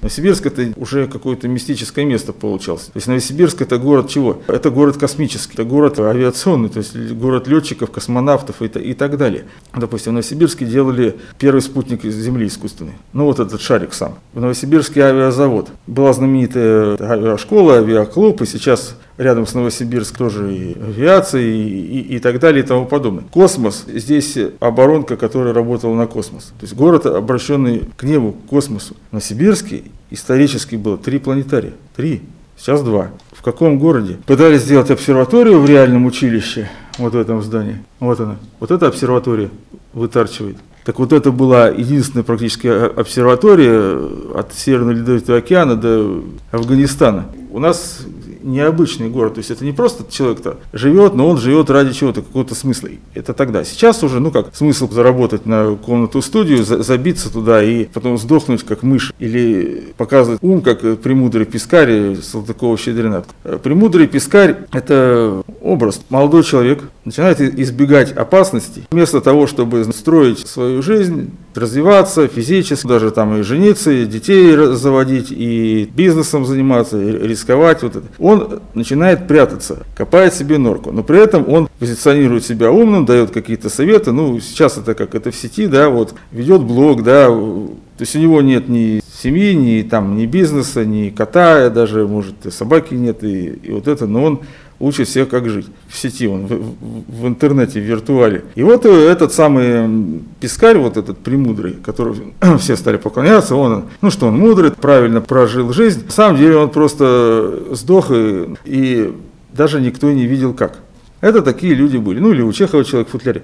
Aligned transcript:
Новосибирск 0.00 0.46
это 0.46 0.72
уже 0.76 1.06
какое-то 1.06 1.48
мистическое 1.48 2.04
место 2.04 2.32
получалось. 2.32 2.84
То 2.84 2.96
есть 2.96 3.06
Новосибирск 3.06 3.62
это 3.62 3.78
город 3.78 4.08
чего? 4.08 4.42
Это 4.46 4.70
город 4.70 4.96
космический, 4.96 5.54
это 5.54 5.64
город 5.64 5.98
авиационный, 5.98 6.68
то 6.68 6.78
есть 6.78 6.96
город 7.12 7.48
летчиков, 7.48 7.90
космонавтов 7.90 8.62
и, 8.62 8.66
и 8.66 8.94
так 8.94 9.16
далее. 9.16 9.46
Допустим, 9.74 10.12
в 10.12 10.14
Новосибирске 10.14 10.64
делали 10.64 11.16
первый 11.38 11.60
спутник 11.60 12.04
Земли 12.04 12.46
искусственный. 12.46 12.94
Ну 13.12 13.24
вот 13.24 13.40
этот 13.40 13.60
шарик 13.60 13.94
сам. 13.94 14.18
В 14.32 14.40
Новосибирске 14.40 15.02
авиазавод. 15.02 15.68
Была 15.86 16.12
знаменитая 16.12 16.96
авиашкола, 17.00 17.78
авиаклуб, 17.78 18.42
и 18.42 18.46
сейчас 18.46 18.96
рядом 19.18 19.46
с 19.46 19.54
Новосибирск 19.54 20.16
тоже 20.16 20.54
и 20.54 20.76
авиация 20.80 21.42
и, 21.42 21.68
и, 21.68 22.16
и 22.16 22.18
так 22.20 22.38
далее 22.40 22.64
и 22.64 22.66
тому 22.66 22.86
подобное. 22.86 23.24
Космос, 23.30 23.84
здесь 23.86 24.38
оборонка, 24.60 25.16
которая 25.16 25.52
работала 25.52 25.94
на 25.94 26.06
космос. 26.06 26.52
То 26.58 26.64
есть 26.64 26.74
город, 26.74 27.04
обращенный 27.06 27.82
к 27.96 28.04
небу, 28.04 28.32
к 28.32 28.48
космосу. 28.48 28.96
Новосибирске 29.10 29.82
исторически 30.10 30.76
было 30.76 30.96
три 30.96 31.18
планетария. 31.18 31.72
Три. 31.94 32.22
Сейчас 32.56 32.82
два. 32.82 33.10
В 33.32 33.42
каком 33.42 33.78
городе? 33.78 34.18
Пытались 34.26 34.62
сделать 34.62 34.90
обсерваторию 34.90 35.60
в 35.60 35.66
реальном 35.66 36.06
училище, 36.06 36.68
вот 36.98 37.12
в 37.12 37.18
этом 37.18 37.42
здании. 37.42 37.76
Вот 38.00 38.18
она. 38.18 38.36
Вот 38.58 38.70
эта 38.70 38.88
обсерватория 38.88 39.50
вытарчивает. 39.92 40.56
Так 40.84 40.98
вот 40.98 41.12
это 41.12 41.30
была 41.30 41.68
единственная 41.68 42.24
практически 42.24 42.66
обсерватория 42.66 43.94
от 44.34 44.54
Северного 44.54 44.92
Ледовитого 44.92 45.38
океана 45.38 45.76
до 45.76 46.22
Афганистана. 46.50 47.26
У 47.50 47.58
нас 47.58 48.06
необычный 48.42 49.08
город. 49.08 49.34
То 49.34 49.38
есть 49.38 49.50
это 49.50 49.64
не 49.64 49.72
просто 49.72 50.04
человек-то 50.10 50.58
живет, 50.72 51.14
но 51.14 51.28
он 51.28 51.38
живет 51.38 51.70
ради 51.70 51.92
чего-то, 51.92 52.22
какого-то 52.22 52.54
смысла. 52.54 52.88
Это 53.14 53.32
тогда. 53.32 53.64
Сейчас 53.64 54.02
уже, 54.02 54.20
ну 54.20 54.30
как, 54.30 54.54
смысл 54.54 54.90
заработать 54.90 55.46
на 55.46 55.76
комнату-студию, 55.76 56.64
забиться 56.64 57.32
туда 57.32 57.62
и 57.62 57.84
потом 57.84 58.18
сдохнуть, 58.18 58.62
как 58.64 58.82
мышь. 58.82 59.12
Или 59.18 59.92
показывать 59.96 60.38
ум, 60.42 60.60
как 60.60 60.80
премудрый 61.00 61.46
пескарь 61.46 62.16
Салтыкова-Щедрина. 62.16 63.24
Премудрый 63.62 64.06
пескарь– 64.06 64.56
это 64.72 65.42
образ. 65.60 66.00
Молодой 66.08 66.42
человек 66.42 66.82
начинает 67.04 67.40
избегать 67.40 68.12
опасностей. 68.12 68.84
Вместо 68.90 69.20
того, 69.20 69.46
чтобы 69.46 69.84
строить 69.92 70.46
свою 70.46 70.82
жизнь, 70.82 71.30
развиваться 71.54 72.28
физически, 72.28 72.86
даже 72.86 73.10
там 73.10 73.38
и 73.38 73.42
жениться, 73.42 73.90
и 73.90 74.06
детей 74.06 74.54
заводить, 74.74 75.30
и 75.30 75.90
бизнесом 75.94 76.44
заниматься, 76.44 77.00
и 77.00 77.26
рисковать. 77.26 77.82
Вот 77.82 77.96
это. 77.96 78.06
Он 78.28 78.60
начинает 78.74 79.26
прятаться, 79.26 79.86
копает 79.96 80.34
себе 80.34 80.58
норку, 80.58 80.92
но 80.92 81.02
при 81.02 81.18
этом 81.18 81.48
он 81.48 81.66
позиционирует 81.78 82.44
себя 82.44 82.70
умным, 82.70 83.06
дает 83.06 83.30
какие-то 83.30 83.70
советы. 83.70 84.12
Ну, 84.12 84.38
сейчас 84.38 84.76
это 84.76 84.94
как 84.94 85.14
это 85.14 85.30
в 85.30 85.34
сети, 85.34 85.66
да, 85.66 85.88
вот, 85.88 86.12
ведет 86.30 86.60
блог, 86.60 87.02
да, 87.02 87.28
то 87.28 87.70
есть 88.00 88.14
у 88.16 88.18
него 88.18 88.42
нет 88.42 88.68
ни 88.68 89.00
семьи, 89.10 89.54
ни 89.54 89.80
там, 89.80 90.18
ни 90.18 90.26
бизнеса, 90.26 90.84
ни 90.84 91.08
кота, 91.08 91.70
даже, 91.70 92.06
может, 92.06 92.44
и 92.44 92.50
собаки 92.50 92.92
нет, 92.92 93.24
и, 93.24 93.46
и 93.46 93.72
вот 93.72 93.88
это, 93.88 94.06
но 94.06 94.22
он 94.22 94.40
учит 94.80 95.08
всех, 95.08 95.28
как 95.28 95.48
жить 95.48 95.66
в 95.88 95.96
сети, 95.96 96.28
он, 96.28 96.46
в, 96.46 97.22
в, 97.22 97.26
интернете, 97.26 97.80
в 97.80 97.84
виртуале. 97.84 98.44
И 98.54 98.62
вот 98.62 98.86
этот 98.86 99.32
самый 99.32 100.22
пескарь, 100.40 100.78
вот 100.78 100.96
этот 100.96 101.18
премудрый, 101.18 101.74
который 101.84 102.34
все 102.58 102.76
стали 102.76 102.96
поклоняться, 102.96 103.56
он, 103.56 103.84
ну 104.00 104.10
что, 104.10 104.26
он 104.28 104.38
мудрый, 104.38 104.70
правильно 104.70 105.20
прожил 105.20 105.72
жизнь. 105.72 106.04
На 106.06 106.12
самом 106.12 106.38
деле 106.38 106.56
он 106.56 106.70
просто 106.70 107.60
сдох, 107.72 108.10
и, 108.10 108.54
и 108.64 109.12
даже 109.52 109.80
никто 109.80 110.10
не 110.10 110.26
видел 110.26 110.54
как. 110.54 110.78
Это 111.20 111.42
такие 111.42 111.74
люди 111.74 111.96
были. 111.96 112.20
Ну 112.20 112.32
или 112.32 112.42
у 112.42 112.52
Чехова 112.52 112.84
человек 112.84 113.08
в 113.08 113.12
футляре. 113.12 113.42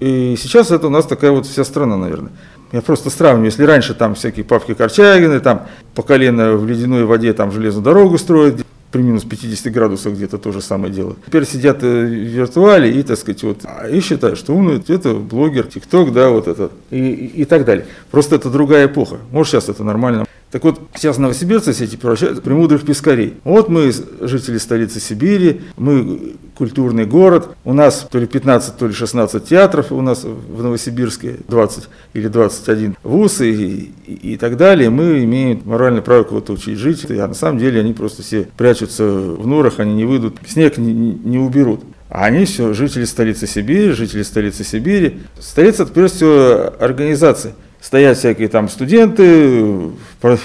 И 0.00 0.34
сейчас 0.36 0.70
это 0.70 0.86
у 0.86 0.90
нас 0.90 1.06
такая 1.06 1.30
вот 1.30 1.46
вся 1.46 1.64
страна, 1.64 1.96
наверное. 1.96 2.32
Я 2.72 2.80
просто 2.80 3.10
сравниваю, 3.10 3.46
если 3.46 3.64
раньше 3.64 3.94
там 3.94 4.14
всякие 4.14 4.44
Павки 4.44 4.72
Корчагины, 4.72 5.40
там 5.40 5.66
по 5.94 6.02
колено 6.02 6.54
в 6.54 6.66
ледяной 6.66 7.04
воде 7.04 7.34
там 7.34 7.52
железную 7.52 7.84
дорогу 7.84 8.16
строят, 8.16 8.64
при 8.92 9.02
минус 9.02 9.24
50 9.24 9.72
градусах 9.72 10.12
где-то 10.12 10.38
то 10.38 10.52
же 10.52 10.60
самое 10.60 10.92
делают. 10.92 11.18
Теперь 11.26 11.46
сидят 11.46 11.82
э, 11.82 11.86
в 11.86 12.08
виртуале 12.08 12.92
и, 12.92 13.02
так 13.02 13.18
сказать, 13.18 13.42
вот, 13.42 13.60
а, 13.64 13.88
и 13.88 14.00
считают, 14.00 14.38
что 14.38 14.54
умный, 14.54 14.82
это 14.86 15.14
блогер, 15.14 15.66
тикток, 15.66 16.12
да, 16.12 16.28
вот 16.28 16.46
это, 16.46 16.70
и, 16.90 16.98
и, 16.98 17.42
и 17.42 17.44
так 17.46 17.64
далее. 17.64 17.86
Просто 18.10 18.36
это 18.36 18.50
другая 18.50 18.86
эпоха. 18.86 19.16
Может, 19.30 19.52
сейчас 19.52 19.68
это 19.70 19.82
нормально. 19.82 20.26
Так 20.52 20.64
вот, 20.64 20.82
сейчас 20.94 21.16
новосибирцы 21.16 21.72
все 21.72 21.84
эти 21.84 21.96
превращаются 21.96 22.42
в 22.42 22.44
премудрых 22.44 22.84
пескарей. 22.84 23.36
Вот 23.42 23.70
мы, 23.70 23.90
жители 24.20 24.58
столицы 24.58 25.00
Сибири, 25.00 25.62
мы 25.78 26.34
культурный 26.58 27.06
город. 27.06 27.56
У 27.64 27.72
нас 27.72 28.06
то 28.10 28.18
ли 28.18 28.26
15, 28.26 28.76
то 28.76 28.86
ли 28.86 28.92
16 28.92 29.48
театров 29.48 29.90
у 29.92 30.02
нас 30.02 30.24
в 30.24 30.62
Новосибирске, 30.62 31.38
20 31.48 31.88
или 32.12 32.28
21 32.28 32.96
вузы 33.02 33.50
и, 33.50 33.92
и, 34.06 34.34
и 34.34 34.36
так 34.36 34.58
далее. 34.58 34.90
Мы 34.90 35.24
имеем 35.24 35.62
моральное 35.64 36.02
право 36.02 36.22
кого-то 36.24 36.52
учить 36.52 36.78
жить. 36.78 37.06
А 37.10 37.28
на 37.28 37.34
самом 37.34 37.58
деле 37.58 37.80
они 37.80 37.94
просто 37.94 38.22
все 38.22 38.46
прячутся 38.58 39.04
в 39.04 39.46
норах, 39.46 39.80
они 39.80 39.94
не 39.94 40.04
выйдут, 40.04 40.36
снег 40.46 40.76
не, 40.76 40.92
не, 40.92 41.12
не 41.14 41.38
уберут. 41.38 41.80
А 42.10 42.26
они 42.26 42.44
все 42.44 42.74
жители 42.74 43.06
столицы 43.06 43.46
Сибири, 43.46 43.92
жители 43.92 44.22
столицы 44.22 44.64
Сибири. 44.64 45.20
Столица, 45.40 45.84
это 45.84 45.92
прежде 45.94 46.16
всего 46.16 46.74
организация 46.78 47.54
стоят 47.82 48.16
всякие 48.16 48.48
там 48.48 48.68
студенты, 48.68 49.90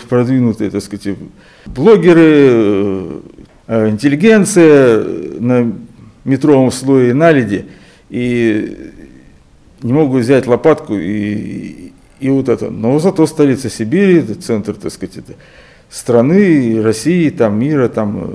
продвинутые, 0.09 0.71
так 0.71 0.81
сказать, 0.81 1.15
блогеры, 1.67 3.21
э, 3.67 3.89
интеллигенция 3.89 5.03
на 5.39 5.71
метровом 6.25 6.71
слое 6.71 7.13
наледи, 7.13 7.67
и 8.09 8.91
не 9.83 9.93
могут 9.93 10.23
взять 10.23 10.47
лопатку 10.47 10.95
и, 10.95 11.91
и 12.19 12.29
вот 12.29 12.49
это. 12.49 12.71
Но 12.71 12.97
зато 12.97 13.27
столица 13.27 13.69
Сибири, 13.69 14.21
центр, 14.33 14.73
так 14.73 14.91
сказать, 14.91 15.23
страны, 15.91 16.81
России, 16.81 17.29
там, 17.29 17.59
мира, 17.59 17.87
там, 17.87 18.17
э, 18.23 18.29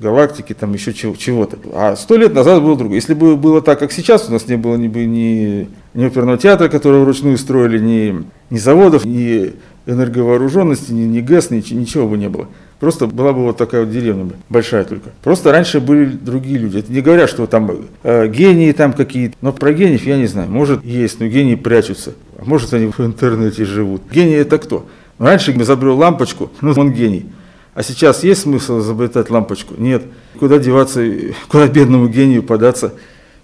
галактики, 0.00 0.54
там 0.54 0.72
еще 0.72 0.92
чего-то. 0.92 1.58
А 1.74 1.94
сто 1.94 2.16
лет 2.16 2.34
назад 2.34 2.62
было 2.62 2.76
другое. 2.76 2.96
Если 2.96 3.14
бы 3.14 3.36
было 3.36 3.60
так, 3.60 3.78
как 3.78 3.92
сейчас, 3.92 4.28
у 4.28 4.32
нас 4.32 4.48
не 4.48 4.56
было 4.56 4.76
ни, 4.76 4.86
ни, 4.86 5.68
ни 5.94 6.04
оперного 6.04 6.38
театра, 6.38 6.68
который 6.68 7.00
вручную 7.00 7.36
строили, 7.36 7.78
ни, 7.78 8.24
ни 8.48 8.58
заводов, 8.58 9.04
ни 9.04 9.52
энерговооруженности, 9.86 10.92
ни, 10.92 11.02
ни 11.02 11.20
ГЭС, 11.20 11.50
ни, 11.50 11.56
ничего 11.74 12.08
бы 12.08 12.16
не 12.16 12.28
было. 12.28 12.48
Просто 12.80 13.06
была 13.06 13.34
бы 13.34 13.42
вот 13.42 13.58
такая 13.58 13.84
вот 13.84 13.92
деревня 13.92 14.30
большая 14.48 14.84
только. 14.84 15.10
Просто 15.22 15.52
раньше 15.52 15.80
были 15.80 16.06
другие 16.06 16.56
люди. 16.56 16.78
Это 16.78 16.90
не 16.90 17.02
говорят, 17.02 17.28
что 17.28 17.46
там 17.46 17.70
э, 18.02 18.26
гении 18.28 18.72
там 18.72 18.94
какие-то. 18.94 19.36
Но 19.42 19.52
про 19.52 19.74
гениев 19.74 20.06
я 20.06 20.16
не 20.16 20.26
знаю. 20.26 20.50
Может 20.50 20.82
есть, 20.82 21.20
но 21.20 21.26
гении 21.26 21.56
прячутся. 21.56 22.14
А 22.38 22.44
может 22.46 22.72
они 22.72 22.86
в 22.86 22.98
интернете 23.00 23.66
живут. 23.66 24.02
Гений 24.10 24.32
это 24.32 24.56
кто? 24.56 24.86
Раньше 25.18 25.52
изобрел 25.52 25.98
лампочку, 25.98 26.50
ну 26.62 26.72
он 26.74 26.92
гений. 26.92 27.26
А 27.74 27.82
сейчас 27.82 28.24
есть 28.24 28.42
смысл 28.42 28.80
изобретать 28.80 29.30
лампочку? 29.30 29.74
Нет. 29.78 30.02
Куда 30.38 30.58
деваться, 30.58 31.04
куда 31.48 31.68
бедному 31.68 32.08
гению 32.08 32.42
податься? 32.42 32.94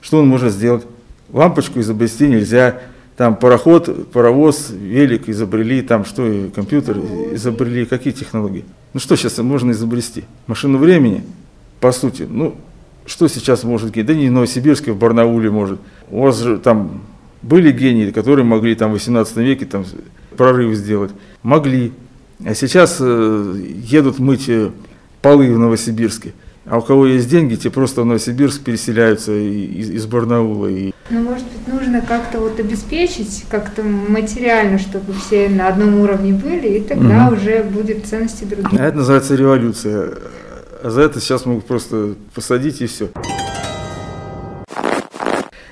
Что 0.00 0.18
он 0.18 0.28
может 0.28 0.52
сделать? 0.52 0.84
Лампочку 1.32 1.80
изобрести 1.80 2.28
нельзя. 2.28 2.80
Там 3.16 3.36
пароход, 3.36 4.10
паровоз, 4.12 4.70
велик 4.70 5.28
изобрели, 5.28 5.80
там 5.80 6.04
что, 6.04 6.50
компьютер 6.54 6.98
изобрели, 7.32 7.86
какие 7.86 8.12
технологии? 8.12 8.64
Ну 8.92 9.00
что 9.00 9.16
сейчас 9.16 9.38
можно 9.38 9.70
изобрести? 9.70 10.24
Машину 10.46 10.76
времени, 10.76 11.24
по 11.80 11.92
сути. 11.92 12.26
Ну, 12.28 12.56
что 13.06 13.28
сейчас 13.28 13.64
может 13.64 13.90
гений? 13.92 14.06
Да 14.06 14.14
не 14.14 14.28
в 14.28 14.32
Новосибирске, 14.32 14.92
в 14.92 14.98
Барнауле 14.98 15.50
может. 15.50 15.80
У 16.10 16.22
вас 16.22 16.38
же 16.40 16.58
там 16.58 17.00
были 17.40 17.72
гении, 17.72 18.10
которые 18.10 18.44
могли 18.44 18.74
там 18.74 18.90
в 18.90 18.94
18 18.94 19.36
веке 19.38 19.64
там 19.64 19.84
прорыв 20.36 20.74
сделать. 20.74 21.12
Могли. 21.42 21.92
А 22.44 22.54
сейчас 22.54 22.98
э, 23.00 23.54
едут 23.84 24.18
мыть 24.18 24.48
э, 24.48 24.70
полы 25.22 25.52
в 25.52 25.58
Новосибирске. 25.58 26.32
А 26.66 26.78
у 26.78 26.82
кого 26.82 27.06
есть 27.06 27.28
деньги, 27.30 27.54
те 27.54 27.70
просто 27.70 28.02
в 28.02 28.06
Новосибирск 28.06 28.62
переселяются 28.62 29.32
из, 29.32 29.88
из 29.88 30.06
Барнаула. 30.06 30.66
И... 30.66 30.92
Ну, 31.10 31.22
может 31.22 31.44
быть, 31.44 31.72
нужно 31.72 32.02
как-то 32.02 32.40
вот 32.40 32.58
обеспечить, 32.58 33.44
как-то 33.48 33.82
материально, 33.84 34.78
чтобы 34.78 35.12
все 35.12 35.48
на 35.48 35.68
одном 35.68 36.00
уровне 36.00 36.32
были, 36.32 36.78
и 36.78 36.80
тогда 36.80 37.28
угу. 37.28 37.36
уже 37.36 37.62
будет 37.62 38.06
ценности 38.06 38.44
другие. 38.44 38.82
А 38.82 38.86
это 38.86 38.98
называется 38.98 39.36
революция. 39.36 40.10
А 40.82 40.90
за 40.90 41.02
это 41.02 41.20
сейчас 41.20 41.46
могут 41.46 41.66
просто 41.66 42.14
посадить 42.34 42.80
и 42.80 42.86
все. 42.86 43.10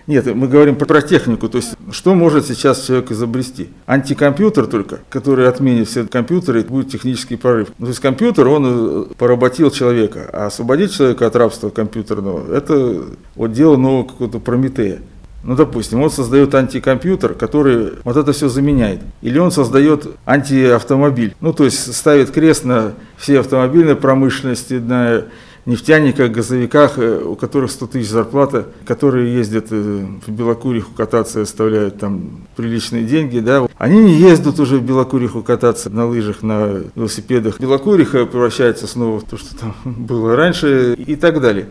Нет, 0.07 0.27
мы 0.35 0.49
говорим 0.49 0.77
про 0.77 1.03
технику, 1.03 1.49
то 1.49 1.59
есть 1.59 1.77
что 1.95 2.17
может 2.17 2.47
сейчас 2.47 2.85
человек 2.85 3.13
изобрести? 3.13 3.69
Антикомпьютер 3.87 4.67
только, 4.67 4.99
который 5.09 5.49
отменит 5.49 5.89
все 5.89 6.05
компьютеры, 6.05 6.63
будет 6.63 6.91
технический 6.91 7.37
прорыв. 7.37 7.69
Ну, 7.79 7.87
то 7.87 7.91
есть 7.91 8.01
компьютер, 8.01 8.49
он 8.49 8.65
э, 8.67 9.05
поработил 9.17 9.71
человека, 9.71 10.29
а 10.33 10.47
освободить 10.47 10.93
человека 10.93 11.25
от 11.29 11.37
рабства 11.37 11.71
компьютерного, 11.71 12.53
это 12.53 13.05
вот 13.37 13.53
дело 13.53 13.77
нового 13.77 14.09
какого-то 14.09 14.41
Прометея. 14.41 15.03
Ну, 15.45 15.55
допустим, 15.55 16.03
он 16.03 16.11
создает 16.11 16.53
антикомпьютер, 16.55 17.35
который 17.35 17.93
вот 18.03 18.17
это 18.17 18.33
все 18.33 18.49
заменяет. 18.49 19.01
Или 19.23 19.39
он 19.39 19.53
создает 19.53 20.09
антиавтомобиль. 20.25 21.37
Ну, 21.41 21.53
то 21.53 21.65
есть 21.65 21.95
ставит 21.95 22.31
крест 22.33 22.65
на 22.65 22.95
все 23.19 23.39
автомобильные 23.39 23.95
промышленности, 23.95 24.75
на 24.75 25.27
нефтяниках, 25.67 26.31
газовиках, 26.31 26.99
э, 26.99 27.23
у 27.25 27.37
которых 27.37 27.71
100 27.71 27.87
тысяч 27.87 28.11
зарплата, 28.11 28.67
которые 28.87 29.35
ездят 29.35 29.67
э, 29.71 30.07
в 30.27 30.31
Белокуриху 30.31 30.93
кататься 30.95 31.41
и 31.41 31.43
оставляют 31.43 31.99
там 31.99 32.47
приличные 32.57 33.05
деньги, 33.05 33.39
да, 33.41 33.67
они 33.79 33.99
не 33.99 34.15
ездят 34.15 34.61
уже 34.61 34.79
в 34.79 34.85
Белокуриху 34.85 35.43
кататься 35.43 35.91
на 35.91 36.07
лыжах, 36.07 36.43
на 36.43 36.83
велосипедах. 36.95 37.61
Белокуриха 37.61 38.27
превращается 38.27 38.87
снова 38.87 39.21
в 39.21 39.25
то, 39.25 39.37
что 39.37 39.57
там 39.57 39.75
было 39.85 40.37
раньше 40.37 40.95
и 40.95 41.17
так 41.17 41.41
далее. 41.41 41.69